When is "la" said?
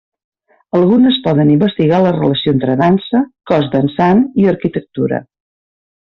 2.05-2.13